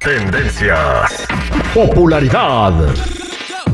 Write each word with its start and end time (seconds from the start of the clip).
Tendencias. 0.00 1.28
Popularidad. 1.74 2.72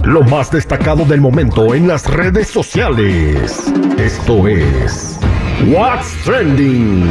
Lo 0.02 0.22
más 0.24 0.50
destacado 0.50 1.04
del 1.04 1.20
momento 1.20 1.72
en 1.72 1.86
las 1.86 2.04
redes 2.10 2.48
sociales. 2.48 3.72
Esto 3.96 4.48
es 4.48 5.20
What's 5.68 6.24
Trending. 6.24 7.08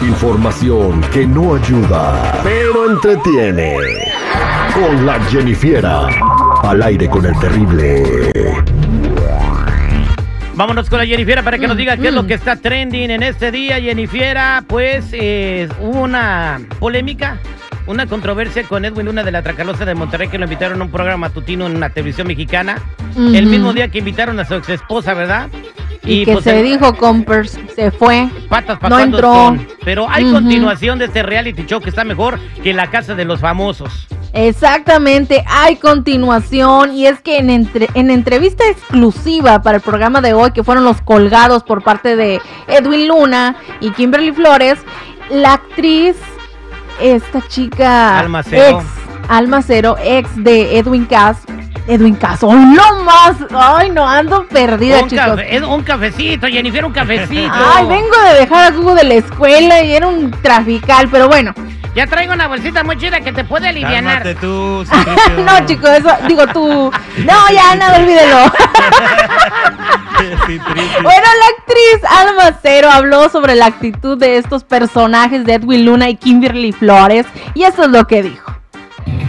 Información 0.00 1.02
que 1.12 1.26
no 1.26 1.56
ayuda, 1.56 2.40
pero 2.42 2.92
entretiene. 2.92 3.76
Con 4.72 5.04
la 5.04 5.20
Jennifiera. 5.24 6.08
Al 6.62 6.82
aire 6.82 7.06
con 7.10 7.26
el 7.26 7.38
terrible. 7.38 8.32
Vámonos 10.54 10.88
con 10.88 10.98
la 10.98 11.06
Jennifiera 11.06 11.42
para 11.42 11.58
que 11.58 11.66
nos 11.66 11.76
diga 11.76 11.96
qué 11.96 12.08
es 12.08 12.14
lo 12.14 12.26
que 12.26 12.34
está 12.34 12.56
trending 12.56 13.10
en 13.10 13.22
este 13.22 13.50
día. 13.50 13.80
Jennifiera, 13.80 14.64
pues 14.66 15.06
eh, 15.12 15.68
hubo 15.80 16.02
una 16.02 16.60
polémica, 16.78 17.38
una 17.86 18.06
controversia 18.06 18.62
con 18.64 18.84
Edwin 18.84 19.06
Luna 19.06 19.22
de 19.24 19.30
la 19.32 19.42
Tracalosa 19.42 19.84
de 19.84 19.94
Monterrey 19.94 20.28
que 20.28 20.38
lo 20.38 20.44
invitaron 20.44 20.80
a 20.80 20.84
un 20.84 20.90
programa 20.90 21.28
matutino 21.28 21.66
en 21.66 21.76
una 21.76 21.90
televisión 21.90 22.26
mexicana. 22.26 22.78
El 23.16 23.46
mismo 23.46 23.72
día 23.72 23.88
que 23.88 23.98
invitaron 23.98 24.40
a 24.40 24.44
su 24.44 24.54
ex 24.54 24.68
esposa, 24.70 25.14
¿verdad? 25.14 25.48
Y, 26.02 26.24
que 26.24 26.32
pues, 26.32 26.44
se 26.44 26.58
el- 26.58 26.64
dijo 26.64 26.94
Compers, 26.96 27.58
se 27.74 27.90
fue. 27.90 28.28
Patas 28.48 28.78
no 28.90 28.98
entró. 28.98 29.32
son. 29.32 29.66
Pero 29.84 30.06
hay 30.10 30.30
continuación 30.30 30.98
de 30.98 31.06
este 31.06 31.22
reality 31.22 31.64
show 31.64 31.80
que 31.80 31.90
está 31.90 32.04
mejor 32.04 32.38
que 32.62 32.74
la 32.74 32.88
casa 32.90 33.14
de 33.14 33.24
los 33.24 33.40
famosos. 33.40 34.06
Exactamente, 34.32 35.44
hay 35.46 35.76
continuación 35.76 36.92
y 36.92 37.06
es 37.06 37.20
que 37.20 37.38
en, 37.38 37.50
entre- 37.50 37.88
en 37.94 38.10
entrevista 38.10 38.64
exclusiva 38.68 39.62
para 39.62 39.76
el 39.76 39.82
programa 39.82 40.20
de 40.20 40.34
hoy, 40.34 40.50
que 40.50 40.64
fueron 40.64 40.84
los 40.84 41.00
colgados 41.02 41.62
por 41.62 41.82
parte 41.84 42.16
de 42.16 42.40
Edwin 42.66 43.06
Luna 43.08 43.56
y 43.80 43.90
Kimberly 43.92 44.32
Flores, 44.32 44.78
la 45.30 45.54
actriz, 45.54 46.16
esta 47.00 47.40
chica 47.48 48.18
Alma 48.18 48.42
Cero. 48.42 48.80
ex, 48.80 48.84
Alma 49.28 49.62
Cero, 49.62 49.96
ex 50.02 50.28
de 50.42 50.78
Edwin 50.78 51.04
Cass, 51.06 51.38
Edwin 51.86 52.14
Cass, 52.14 52.42
¡oh, 52.42 52.54
no 52.54 53.02
más! 53.04 53.36
¡Ay, 53.54 53.90
no, 53.90 54.08
ando 54.08 54.46
perdida, 54.48 55.02
Un, 55.02 55.08
chicos! 55.08 55.24
cafe- 55.26 55.56
es 55.56 55.62
un 55.62 55.82
cafecito, 55.82 56.46
Jennifer, 56.46 56.84
un 56.84 56.92
cafecito. 56.92 57.52
Ay, 57.74 57.86
vengo 57.86 58.16
de 58.28 58.40
dejar 58.40 58.72
a 58.72 58.76
Google 58.76 58.94
de 58.96 59.04
la 59.04 59.14
escuela 59.14 59.82
y 59.82 59.92
era 59.92 60.06
un 60.06 60.30
trafical, 60.30 61.08
pero 61.10 61.28
bueno. 61.28 61.52
Ya 61.94 62.08
traigo 62.08 62.32
una 62.32 62.48
bolsita 62.48 62.82
muy 62.82 62.96
chida 62.98 63.20
que 63.20 63.32
te 63.32 63.44
puede 63.44 63.72
tú, 64.34 64.84
Citripio. 64.90 65.44
no, 65.44 65.64
chicos, 65.66 65.90
eso, 65.90 66.10
digo 66.26 66.44
tú. 66.48 66.90
No, 67.18 67.34
ya, 67.52 67.76
nada, 67.76 67.98
olvídelo. 67.98 68.36
Bueno, 70.16 71.26
la 71.38 71.46
actriz 71.58 72.04
Alma 72.08 72.58
Cero 72.62 72.88
habló 72.90 73.28
sobre 73.28 73.54
la 73.54 73.66
actitud 73.66 74.18
de 74.18 74.36
estos 74.36 74.64
personajes 74.64 75.44
de 75.44 75.54
Edwin 75.54 75.84
Luna 75.84 76.08
y 76.08 76.16
Kimberly 76.16 76.72
Flores 76.72 77.26
y 77.54 77.62
eso 77.64 77.84
es 77.84 77.90
lo 77.90 78.06
que 78.06 78.22
dijo. 78.22 78.52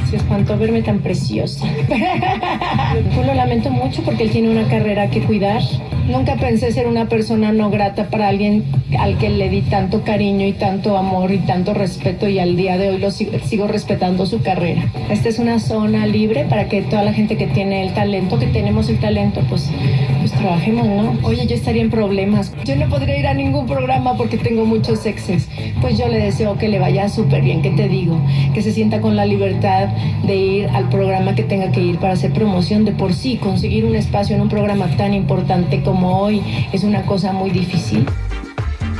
Se 0.09 0.17
espantó 0.17 0.57
verme 0.57 0.81
tan 0.83 0.99
preciosa. 0.99 1.65
Yo 3.15 3.23
lo 3.23 3.33
lamento 3.33 3.69
mucho 3.69 4.03
porque 4.03 4.23
él 4.23 4.31
tiene 4.31 4.49
una 4.49 4.69
carrera 4.69 5.09
que 5.09 5.23
cuidar. 5.23 5.61
Nunca 6.07 6.35
pensé 6.35 6.71
ser 6.71 6.85
una 6.85 7.09
persona 7.09 7.51
no 7.51 7.71
grata 7.71 8.09
para 8.09 8.27
alguien 8.27 8.63
al 8.99 9.17
que 9.17 9.29
le 9.29 9.49
di 9.49 9.61
tanto 9.61 10.03
cariño 10.03 10.45
y 10.45 10.53
tanto 10.53 10.97
amor 10.97 11.31
y 11.31 11.39
tanto 11.39 11.73
respeto 11.73 12.29
y 12.29 12.37
al 12.37 12.55
día 12.55 12.77
de 12.77 12.89
hoy 12.89 12.99
lo 12.99 13.09
sigo, 13.09 13.31
sigo 13.43 13.67
respetando 13.67 14.27
su 14.27 14.43
carrera. 14.43 14.83
Esta 15.09 15.29
es 15.29 15.39
una 15.39 15.59
zona 15.59 16.05
libre 16.05 16.45
para 16.45 16.69
que 16.69 16.83
toda 16.83 17.03
la 17.03 17.11
gente 17.11 17.37
que 17.37 17.47
tiene 17.47 17.81
el 17.81 17.93
talento, 17.95 18.37
que 18.37 18.45
tenemos 18.45 18.87
el 18.89 18.99
talento, 18.99 19.41
pues, 19.49 19.71
pues 20.19 20.31
trabajemos, 20.33 20.85
¿no? 20.85 21.17
Oye, 21.23 21.47
yo 21.47 21.55
estaría 21.55 21.81
en 21.81 21.89
problemas. 21.89 22.53
Yo 22.65 22.75
no 22.75 22.87
podría 22.87 23.17
ir 23.17 23.25
a 23.25 23.33
ningún 23.33 23.65
programa 23.65 24.15
porque 24.15 24.37
tengo 24.37 24.63
muchos 24.65 25.07
exes. 25.07 25.49
Pues 25.81 25.97
yo 25.97 26.07
le 26.07 26.19
deseo 26.19 26.55
que 26.59 26.69
le 26.69 26.77
vaya 26.77 27.09
súper 27.09 27.41
bien, 27.41 27.63
¿qué 27.63 27.71
te 27.71 27.89
digo? 27.89 28.19
Que 28.53 28.61
se 28.61 28.71
sienta 28.71 29.01
con 29.01 29.15
la 29.15 29.25
libertad 29.25 29.87
de 30.27 30.35
ir 30.35 30.67
al 30.67 30.87
programa 30.89 31.33
que 31.33 31.43
tenga 31.43 31.71
que 31.71 31.81
ir 31.81 31.97
para 31.97 32.13
hacer 32.13 32.31
promoción 32.31 32.85
de 32.85 32.91
por 32.91 33.13
sí. 33.13 33.37
Conseguir 33.37 33.85
un 33.85 33.95
espacio 33.95 34.35
en 34.35 34.43
un 34.43 34.49
programa 34.49 34.85
tan 34.97 35.15
importante 35.15 35.81
como 35.81 35.94
hoy 36.03 36.67
es 36.73 36.83
una 36.83 37.01
cosa 37.03 37.31
muy 37.31 37.49
difícil. 37.51 38.05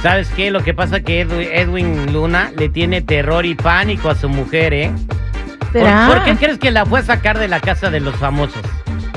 ¿Sabes 0.01 0.27
qué? 0.35 0.51
Lo 0.51 0.63
que 0.63 0.73
pasa 0.73 0.99
que 0.99 1.25
Edwi- 1.27 1.49
Edwin 1.51 2.13
Luna 2.13 2.51
le 2.57 2.69
tiene 2.69 3.01
terror 3.01 3.45
y 3.45 3.55
pánico 3.55 4.09
a 4.09 4.15
su 4.15 4.29
mujer, 4.29 4.73
¿eh? 4.73 4.91
¿Por, 5.73 5.81
¿Será? 5.81 6.07
por 6.07 6.23
qué 6.23 6.35
crees 6.35 6.57
que 6.59 6.69
la 6.71 6.85
fue 6.85 6.99
a 6.99 7.03
sacar 7.03 7.39
de 7.39 7.47
la 7.47 7.59
casa 7.59 7.89
de 7.89 7.99
los 7.99 8.15
famosos? 8.15 8.61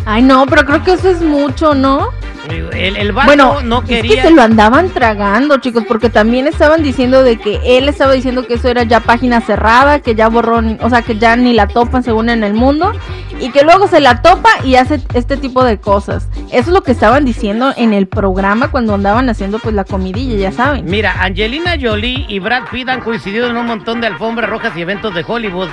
Ay, 0.07 0.23
no, 0.23 0.47
pero 0.47 0.65
creo 0.65 0.83
que 0.83 0.93
eso 0.95 1.11
es 1.11 1.21
mucho, 1.21 1.75
¿no? 1.75 2.09
El, 2.49 2.97
el 2.97 3.13
vato 3.13 3.27
Bueno, 3.27 3.61
no 3.63 3.79
es 3.83 3.89
quería... 3.89 4.15
que 4.17 4.29
se 4.29 4.31
lo 4.31 4.43
andaban 4.43 4.91
tragando, 4.91 5.59
chicos, 5.59 5.85
porque 5.87 6.11
también 6.11 6.47
estaban 6.47 6.83
diciendo 6.83 7.23
de 7.23 7.39
que 7.39 7.61
él 7.65 7.89
estaba 7.89 8.13
diciendo 8.13 8.47
que 8.47 8.55
eso 8.55 8.69
era 8.69 8.85
ya 8.85 9.01
página 9.01 9.41
cerrada, 9.41 10.01
que 10.01 10.15
ya 10.15 10.29
borró, 10.29 10.63
o 10.81 10.91
sea, 10.91 11.03
que 11.03 11.19
ya 11.19 11.37
ni 11.37 11.53
la 11.53 11.69
topan 11.69 12.03
según 12.03 12.29
en 12.31 12.45
el 12.45 12.55
mundo, 12.55 12.93
y 13.41 13.51
que 13.51 13.63
luego 13.63 13.87
se 13.89 14.01
la 14.01 14.23
topa 14.23 14.49
y 14.65 14.77
hace 14.77 15.01
este 15.15 15.37
tipo 15.37 15.65
de 15.65 15.79
cosas. 15.79 16.29
Eso 16.51 16.61
es 16.61 16.69
lo 16.69 16.83
que 16.83 16.93
estaban 16.93 17.25
diciendo 17.25 17.73
en 17.77 17.93
el 17.93 18.07
programa 18.07 18.71
cuando 18.71 18.95
andaban 18.95 19.29
haciendo 19.29 19.59
pues 19.59 19.75
la 19.75 19.85
comidilla, 19.85 20.37
ya 20.37 20.53
saben. 20.53 20.85
Mira, 20.87 21.23
Angelina 21.23 21.77
Jolie 21.81 22.25
y 22.29 22.39
Brad 22.39 22.65
Pitt 22.71 22.89
han 22.89 23.01
coincidido 23.01 23.49
en 23.49 23.57
un 23.57 23.67
montón 23.67 24.01
de 24.01 24.07
alfombras 24.07 24.49
rojas 24.51 24.73
y 24.77 24.83
eventos 24.83 25.15
de 25.15 25.25
Hollywood. 25.27 25.69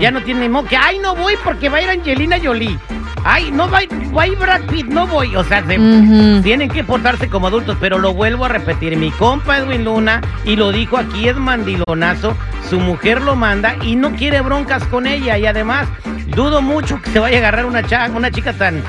Ya 0.00 0.10
no 0.10 0.22
tiene 0.22 0.40
ni 0.40 0.48
modo 0.48 0.66
que, 0.66 0.76
ay, 0.76 0.98
no 0.98 1.14
voy 1.14 1.34
porque 1.44 1.68
va 1.68 1.78
a 1.78 1.82
ir 1.82 1.90
Angelina 1.90 2.36
Jolie. 2.42 2.78
Ay, 3.24 3.50
no 3.50 3.68
va, 3.70 3.80
va 4.16 4.22
a 4.22 4.26
ir 4.26 4.38
Brad 4.38 4.62
Pitt, 4.62 4.86
no 4.86 5.06
voy. 5.06 5.34
O 5.36 5.44
sea, 5.44 5.64
se- 5.66 5.78
tienen 6.42 6.68
que 6.70 6.84
portarse 6.84 7.28
como 7.28 7.48
adultos, 7.48 7.76
pero 7.80 7.98
lo 7.98 8.14
vuelvo 8.14 8.44
a 8.44 8.48
repetir. 8.48 8.96
Mi 8.96 9.10
compa 9.10 9.58
Edwin 9.58 9.84
Luna, 9.84 10.20
y 10.44 10.56
lo 10.56 10.72
dijo 10.72 10.96
aquí, 10.96 11.28
es 11.28 11.36
mandilonazo. 11.36 12.36
Su 12.68 12.80
mujer 12.80 13.22
lo 13.22 13.34
manda 13.36 13.76
y 13.82 13.96
no 13.96 14.12
quiere 14.12 14.40
broncas 14.40 14.84
con 14.84 15.06
ella. 15.06 15.38
Y 15.38 15.46
además, 15.46 15.88
dudo 16.26 16.62
mucho 16.62 17.00
que 17.02 17.10
se 17.10 17.18
vaya 17.18 17.36
a 17.36 17.40
agarrar 17.40 17.64
una, 17.66 17.82
cha- 17.82 18.10
una 18.14 18.30
chica 18.30 18.52
tan... 18.52 18.82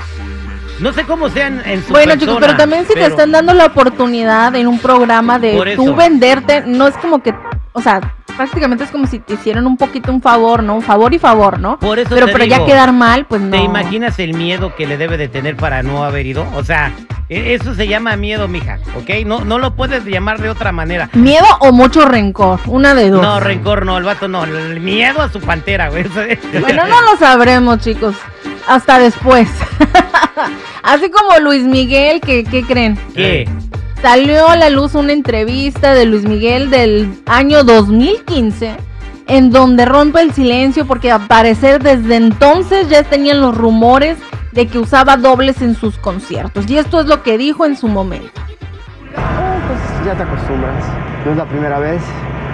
No 0.80 0.94
sé 0.94 1.04
cómo 1.04 1.28
sean 1.30 1.62
en 1.66 1.84
su 1.84 1.92
Bueno, 1.92 2.14
chicos, 2.16 2.36
pero 2.40 2.54
también 2.58 2.86
si 2.88 2.94
te 2.94 3.00
están 3.12 3.32
dando 3.34 3.54
la 3.54 3.66
oportunidad 3.66 4.56
en 4.56 4.66
un 4.68 4.80
programa 4.80 5.38
de 5.38 5.54
tú 5.76 5.84
venderte, 5.98 6.64
no 6.66 6.88
es 6.88 6.96
como 6.98 7.22
que, 7.22 7.34
o 7.74 7.82
sea, 7.82 8.00
prácticamente 8.40 8.86
es 8.86 8.90
como 8.92 9.06
si 9.06 9.20
te 9.20 9.34
hicieran 9.34 9.68
un 9.68 9.76
poquito 9.76 10.14
un 10.14 10.22
favor, 10.22 10.64
¿no? 10.64 10.76
Un 10.76 10.82
favor 10.82 11.14
y 11.14 11.20
favor, 11.20 11.60
¿no? 11.60 11.78
Por 11.78 12.00
eso 12.00 12.08
pero 12.10 12.28
te 12.28 12.32
pero 12.32 12.46
ya 12.46 12.56
digo, 12.56 12.68
quedar 12.68 12.94
mal, 12.94 13.26
pues 13.26 13.42
no. 13.42 13.52
¿Te 13.52 13.58
imaginas 13.58 14.18
el 14.18 14.34
miedo 14.34 14.74
que 14.78 14.88
le 14.88 14.96
debe 14.96 15.18
de 15.18 15.28
tener 15.28 15.58
para 15.58 15.84
no 15.84 16.06
haber 16.06 16.26
ido? 16.26 16.48
O 16.56 16.64
sea, 16.64 16.94
e- 17.28 17.54
eso 17.54 17.76
se 17.76 17.90
llama 17.90 18.16
miedo, 18.16 18.48
mija, 18.48 18.80
¿ok? 18.96 19.26
No, 19.26 19.44
no 19.44 19.60
lo 19.60 19.76
puedes 19.76 20.06
llamar 20.06 20.40
de 20.40 20.50
otra 20.50 20.72
manera. 20.72 21.10
¿Miedo 21.12 21.48
o 21.60 21.74
mucho 21.74 22.06
rencor? 22.06 22.62
Una 22.68 22.94
de 22.96 23.10
dos. 23.10 23.22
No, 23.22 23.42
rencor 23.42 23.86
no, 23.86 23.98
el 23.98 24.06
vato 24.06 24.30
no, 24.30 24.46
el 24.46 24.80
miedo 24.80 25.22
a 25.22 25.28
su 25.28 25.42
pantera, 25.42 25.90
güey. 25.90 26.06
Bueno, 26.62 26.88
no 26.88 27.02
lo 27.02 27.18
sabremos, 27.18 27.80
chicos. 27.80 28.16
Hasta 28.70 29.00
después. 29.00 29.50
Así 30.84 31.12
como 31.12 31.40
Luis 31.42 31.64
Miguel, 31.64 32.22
que, 32.22 32.46
¿qué 32.46 32.64
creen? 32.64 32.98
¿Qué? 33.14 33.50
Salió 34.02 34.48
a 34.48 34.56
la 34.56 34.70
luz 34.70 34.96
una 34.96 35.12
entrevista 35.12 35.94
de 35.94 36.06
Luis 36.06 36.24
Miguel 36.24 36.70
del 36.72 37.22
año 37.26 37.64
2015 37.64 38.78
en 39.28 39.52
donde 39.52 39.86
rompe 39.86 40.22
el 40.22 40.32
silencio 40.34 40.86
porque 40.88 41.12
al 41.12 41.28
parecer 41.28 41.84
desde 41.84 42.16
entonces 42.16 42.90
ya 42.90 43.04
tenían 43.04 43.42
los 43.42 43.56
rumores 43.58 44.18
de 44.54 44.68
que 44.68 44.80
usaba 44.80 45.18
dobles 45.18 45.62
en 45.62 45.76
sus 45.76 45.98
conciertos. 45.98 46.70
Y 46.70 46.78
esto 46.78 47.02
es 47.02 47.08
lo 47.08 47.22
que 47.24 47.38
dijo 47.38 47.66
en 47.66 47.76
su 47.76 47.88
momento. 47.88 48.42
Ah, 49.18 49.58
pues 49.68 50.06
ya 50.06 50.16
te 50.16 50.24
acostumbras. 50.24 50.86
No 51.26 51.32
es 51.32 51.38
la 51.38 51.46
primera 51.46 51.78
vez. 51.80 52.02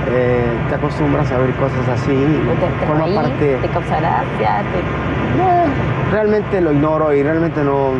eh, 0.09 0.43
te 0.69 0.75
acostumbras 0.75 1.31
a 1.31 1.37
ver 1.37 1.51
cosas 1.55 1.87
así. 1.93 2.11
Forma 2.87 3.21
parte. 3.21 3.57
te 3.61 3.67
causa 3.69 3.99
gracia, 3.99 4.63
te... 4.73 5.37
No, 5.37 6.11
realmente 6.11 6.59
lo 6.59 6.73
ignoro 6.73 7.13
y 7.13 7.23
realmente 7.23 7.63
no, 7.63 7.91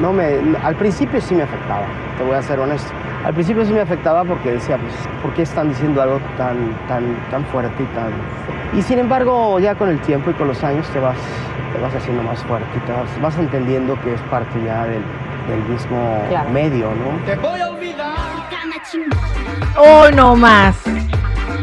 no 0.00 0.12
me. 0.12 0.38
Al 0.62 0.74
principio 0.76 1.20
sí 1.20 1.34
me 1.34 1.42
afectaba, 1.42 1.84
te 2.16 2.24
voy 2.24 2.34
a 2.34 2.42
ser 2.42 2.58
honesto. 2.60 2.90
Al 3.24 3.34
principio 3.34 3.64
sí 3.64 3.72
me 3.72 3.80
afectaba 3.80 4.24
porque 4.24 4.52
decía, 4.52 4.78
pues, 4.78 4.92
¿por 5.22 5.32
qué 5.34 5.42
están 5.42 5.68
diciendo 5.70 6.00
algo 6.00 6.20
tan, 6.36 6.56
tan, 6.86 7.16
tan 7.30 7.44
fuerte 7.46 7.82
y 7.82 7.86
tan. 7.86 8.10
Y 8.78 8.82
sin 8.82 8.98
embargo, 8.98 9.58
ya 9.58 9.74
con 9.74 9.88
el 9.88 9.98
tiempo 10.00 10.30
y 10.30 10.34
con 10.34 10.48
los 10.48 10.62
años 10.62 10.86
te 10.88 11.00
vas, 11.00 11.16
te 11.74 11.80
vas 11.80 11.94
haciendo 11.94 12.22
más 12.22 12.42
fuerte 12.44 12.68
y 12.76 12.80
te 12.86 12.92
vas, 12.92 13.08
vas 13.20 13.38
entendiendo 13.38 13.98
que 14.02 14.14
es 14.14 14.20
parte 14.22 14.62
ya 14.64 14.84
del, 14.84 15.02
del 15.48 15.62
mismo 15.68 16.22
Claro. 16.28 16.50
medio, 16.50 16.86
¿no? 16.90 17.24
Hoy 19.76 20.12
no 20.14 20.36
más. 20.36 20.76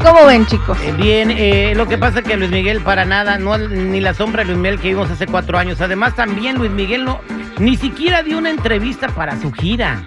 ¿Cómo 0.04 0.26
ven, 0.26 0.46
chicos? 0.46 0.78
Eh, 0.84 0.94
Bien, 0.98 1.32
eh, 1.32 1.74
lo 1.76 1.88
que 1.88 1.98
pasa 1.98 2.20
es 2.20 2.26
que 2.26 2.38
Luis 2.38 2.52
Miguel 2.52 2.82
para 2.82 3.06
nada, 3.06 3.38
no 3.40 3.58
ni 3.58 4.00
la 4.02 4.14
sombra 4.14 4.44
de 4.44 4.50
Luis 4.50 4.58
Miguel 4.60 4.80
que 4.80 4.90
vimos 4.90 5.10
hace 5.10 5.26
cuatro 5.26 5.58
años. 5.58 5.82
Además 5.82 6.16
también 6.16 6.58
Luis 6.58 6.70
Miguel 6.72 7.06
no, 7.06 7.20
ni 7.60 7.78
siquiera 7.78 8.24
dio 8.24 8.38
una 8.38 8.50
entrevista 8.50 9.08
para 9.10 9.40
su 9.40 9.52
gira. 9.52 10.06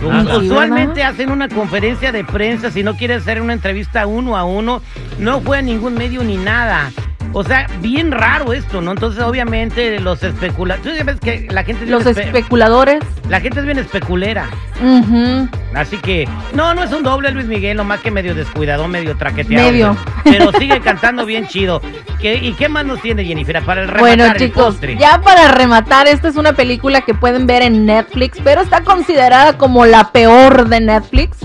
Nada. 0.00 0.38
Usualmente 0.38 1.04
hacen 1.04 1.30
una 1.30 1.48
conferencia 1.48 2.10
de 2.10 2.24
prensa 2.24 2.70
si 2.70 2.82
no 2.82 2.96
quiere 2.96 3.14
hacer 3.14 3.40
una 3.40 3.52
entrevista 3.52 4.06
uno 4.06 4.36
a 4.36 4.44
uno. 4.44 4.82
No 5.18 5.40
fue 5.40 5.58
a 5.58 5.62
ningún 5.62 5.94
medio 5.94 6.24
ni 6.24 6.36
nada. 6.36 6.90
O 7.32 7.42
sea, 7.44 7.66
bien 7.80 8.12
raro 8.12 8.52
esto, 8.52 8.80
¿no? 8.80 8.92
Entonces, 8.92 9.22
obviamente, 9.22 9.98
los 10.00 10.22
especuladores. 10.22 10.82
Tú 10.92 10.96
sabes 10.98 11.18
que 11.20 11.46
la 11.50 11.64
gente 11.64 11.84
es 11.84 11.88
bien 11.88 11.98
Los 11.98 12.04
espe- 12.06 12.26
especuladores. 12.26 13.02
la 13.28 13.40
gente 13.40 13.60
es 13.60 13.64
bien 13.66 13.78
especulera. 13.78 14.48
Ujú. 14.82 15.48
Así 15.74 15.96
que, 15.98 16.28
no, 16.54 16.74
no 16.74 16.82
es 16.82 16.92
un 16.92 17.02
doble 17.02 17.30
Luis 17.30 17.46
Miguel, 17.46 17.76
nomás 17.78 18.00
que 18.00 18.10
medio 18.10 18.34
descuidado, 18.34 18.86
medio 18.88 19.16
traqueteado. 19.16 19.70
Medio. 19.70 19.96
Pero 20.24 20.52
sigue 20.58 20.80
cantando 20.80 21.24
bien 21.24 21.46
chido. 21.46 21.80
¿Qué, 22.20 22.34
¿Y 22.34 22.52
qué 22.52 22.68
más 22.68 22.84
nos 22.84 23.00
tiene 23.00 23.24
Jennifer 23.24 23.62
para 23.62 23.82
el 23.82 23.88
rematar 23.88 24.00
Bueno 24.18 24.34
chicos, 24.36 24.78
ya 24.98 25.20
para 25.22 25.48
rematar, 25.48 26.06
esta 26.08 26.28
es 26.28 26.36
una 26.36 26.52
película 26.52 27.00
que 27.00 27.14
pueden 27.14 27.46
ver 27.46 27.62
en 27.62 27.86
Netflix, 27.86 28.38
pero 28.44 28.60
está 28.60 28.82
considerada 28.82 29.56
como 29.56 29.86
la 29.86 30.12
peor 30.12 30.68
de 30.68 30.80
Netflix. 30.80 31.38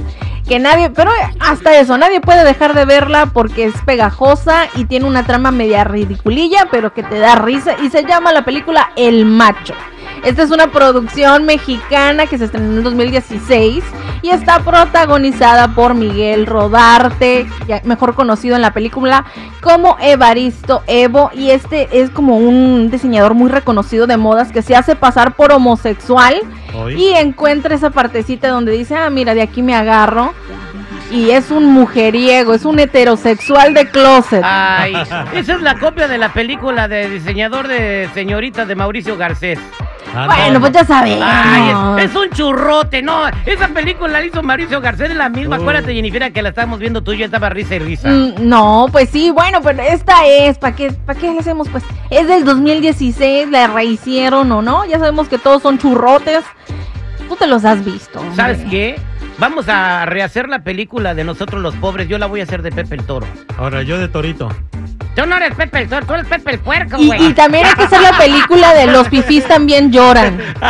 Que 0.47 0.59
nadie, 0.59 0.89
pero 0.89 1.11
hasta 1.41 1.77
eso, 1.77 1.97
nadie 1.97 2.21
puede 2.21 2.45
dejar 2.45 2.73
de 2.73 2.85
verla 2.85 3.25
porque 3.25 3.65
es 3.65 3.73
pegajosa 3.85 4.67
y 4.75 4.85
tiene 4.85 5.05
una 5.05 5.25
trama 5.25 5.51
media 5.51 5.83
ridiculilla, 5.83 6.67
pero 6.71 6.94
que 6.94 7.03
te 7.03 7.19
da 7.19 7.35
risa 7.35 7.75
y 7.83 7.89
se 7.89 8.05
llama 8.05 8.31
la 8.31 8.45
película 8.45 8.91
El 8.95 9.25
Macho. 9.25 9.73
Esta 10.23 10.43
es 10.43 10.51
una 10.51 10.67
producción 10.71 11.45
mexicana 11.45 12.25
que 12.25 12.37
se 12.37 12.45
estrenó 12.45 12.71
en 12.71 12.77
el 12.77 12.83
2016 12.83 13.83
y 14.21 14.29
está 14.29 14.59
protagonizada 14.59 15.69
por 15.69 15.93
Miguel 15.93 16.45
Rodarte, 16.45 17.45
mejor 17.83 18.15
conocido 18.15 18.55
en 18.55 18.61
la 18.61 18.73
película 18.73 19.25
como 19.61 19.97
Evaristo 19.99 20.83
Evo 20.87 21.29
y 21.33 21.51
este 21.51 21.87
es 22.01 22.09
como 22.09 22.37
un 22.37 22.89
diseñador 22.89 23.33
muy 23.33 23.49
reconocido 23.49 24.07
de 24.07 24.17
modas 24.17 24.51
que 24.51 24.61
se 24.61 24.75
hace 24.75 24.95
pasar 24.95 25.35
por 25.35 25.51
homosexual 25.51 26.35
y 26.95 27.13
encuentra 27.13 27.75
esa 27.75 27.89
partecita 27.89 28.49
donde 28.49 28.71
dice, 28.71 28.95
ah, 28.95 29.09
mira, 29.09 29.33
de 29.33 29.41
aquí 29.41 29.61
me 29.61 29.75
agarro. 29.75 30.33
Y 31.09 31.29
es 31.29 31.51
un 31.51 31.65
mujeriego, 31.71 32.53
es 32.53 32.65
un 32.65 32.79
heterosexual 32.79 33.73
de 33.73 33.87
closet. 33.87 34.41
Ay, 34.43 34.93
esa 35.33 35.53
es 35.53 35.61
la 35.61 35.79
copia 35.79 36.07
de 36.09 36.17
la 36.17 36.33
película 36.33 36.89
de 36.89 37.09
diseñador 37.09 37.69
de 37.69 38.09
señoritas 38.13 38.67
de 38.67 38.75
Mauricio 38.75 39.15
Garcés. 39.15 39.57
Bueno, 40.25 40.53
no. 40.53 40.59
pues 40.61 40.73
ya 40.73 40.83
sabemos. 40.85 41.23
Ay, 41.29 42.03
es, 42.03 42.09
es 42.09 42.15
un 42.15 42.29
churrote, 42.31 43.01
no. 43.01 43.27
Esa 43.45 43.67
película 43.69 44.13
la 44.19 44.25
hizo 44.25 44.41
Mauricio 44.41 44.81
Garcés, 44.81 45.11
es 45.11 45.15
la 45.15 45.29
misma. 45.29 45.57
Acuérdate, 45.57 45.93
Jennifer, 45.93 46.31
que 46.33 46.41
la 46.41 46.49
estábamos 46.49 46.79
viendo 46.79 47.01
tú 47.03 47.13
y 47.13 47.19
yo 47.19 47.25
estaba 47.25 47.49
risa 47.49 47.75
y 47.75 47.79
risa. 47.79 48.09
Mm, 48.09 48.33
no, 48.39 48.87
pues 48.91 49.09
sí, 49.09 49.29
bueno, 49.31 49.59
pero 49.61 49.81
esta 49.83 50.25
es, 50.25 50.57
¿para 50.57 50.75
qué, 50.75 50.91
¿para 50.91 51.19
qué 51.19 51.31
le 51.31 51.39
hacemos? 51.39 51.69
Pues 51.69 51.83
es 52.09 52.27
del 52.27 52.43
2016, 52.45 53.49
la 53.49 53.67
rehicieron 53.67 54.51
o 54.51 54.61
no, 54.61 54.85
ya 54.85 54.99
sabemos 54.99 55.27
que 55.27 55.37
todos 55.37 55.61
son 55.61 55.77
churrotes. 55.77 56.43
Tú 57.27 57.35
te 57.35 57.45
los 57.47 57.65
has 57.65 57.83
visto. 57.83 58.19
hombre. 58.19 58.35
¿Sabes 58.35 58.59
qué? 58.69 58.99
Vamos 59.37 59.67
a 59.69 60.05
rehacer 60.05 60.49
la 60.49 60.59
película 60.63 61.13
de 61.13 61.23
nosotros 61.23 61.61
los 61.61 61.75
pobres. 61.75 62.07
Yo 62.07 62.17
la 62.17 62.25
voy 62.25 62.39
a 62.39 62.43
hacer 62.43 62.61
de 62.63 62.71
Pepe 62.71 62.95
el 62.95 63.03
Toro. 63.05 63.27
Ahora 63.57 63.83
yo 63.83 63.97
de 63.99 64.07
Torito. 64.07 64.49
Tú 65.17 65.25
no 65.25 65.35
eres 65.35 65.55
Pepe 65.55 65.79
el 65.81 65.89
Toro, 65.89 66.05
tú 66.05 66.13
eres 66.13 66.27
Pepe 66.27 66.51
el 66.51 66.59
Puerco, 66.59 66.95
Y, 66.99 67.07
güey. 67.07 67.25
y 67.25 67.33
también 67.33 67.65
hay 67.65 67.73
que 67.73 67.83
hacer 67.83 67.99
la 68.01 68.15
película 68.17 68.73
de 68.75 68.85
los 68.87 69.09
fifís 69.09 69.45
también 69.47 69.91
lloran. 69.91 70.39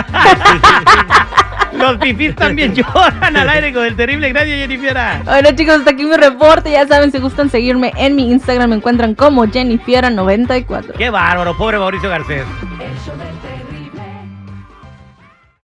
Los 1.73 1.97
pipis 1.97 2.33
también 2.35 2.73
lloran 2.73 3.37
al 3.37 3.49
aire 3.49 3.71
con 3.71 3.85
el 3.85 3.95
terrible. 3.95 4.29
Gracias, 4.29 4.57
Jennifer. 4.61 4.97
Bueno 5.25 5.49
chicos, 5.55 5.75
hasta 5.75 5.91
aquí 5.91 6.05
mi 6.05 6.15
reporte. 6.15 6.71
Ya 6.71 6.87
saben, 6.87 7.11
si 7.11 7.19
gustan 7.19 7.51
seguirme 7.51 7.93
en 7.97 8.15
mi 8.15 8.31
Instagram, 8.31 8.71
me 8.71 8.77
encuentran 8.77 9.13
como 9.13 9.45
Jennifiera94. 9.45 10.93
Qué 10.97 11.09
bárbaro, 11.11 11.55
pobre 11.55 11.77
Mauricio 11.77 12.09
Garcés. 12.09 12.45